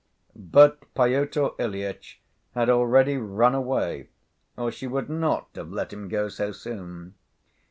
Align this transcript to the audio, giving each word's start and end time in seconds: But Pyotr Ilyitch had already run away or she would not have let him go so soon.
But 0.35 0.91
Pyotr 0.95 1.49
Ilyitch 1.59 2.19
had 2.55 2.71
already 2.71 3.17
run 3.17 3.53
away 3.53 4.09
or 4.57 4.71
she 4.71 4.87
would 4.87 5.11
not 5.11 5.49
have 5.53 5.71
let 5.71 5.93
him 5.93 6.09
go 6.09 6.27
so 6.27 6.51
soon. 6.51 7.13